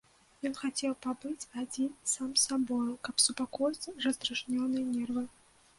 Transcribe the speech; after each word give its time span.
Ён 0.49 0.53
хацеў 0.61 0.95
пабыць 1.05 1.47
адзін 1.63 1.91
сам 2.13 2.29
з 2.39 2.49
сабою, 2.49 2.89
каб 3.09 3.15
супакоіць 3.27 3.91
раздражнёныя 4.09 4.85
нервы. 4.99 5.23